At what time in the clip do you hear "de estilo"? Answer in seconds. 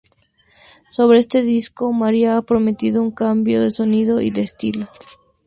4.31-4.87